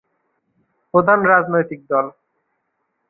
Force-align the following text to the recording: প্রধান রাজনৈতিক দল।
প্রধান 0.93 1.19
রাজনৈতিক 1.25 1.81
দল। 1.89 2.05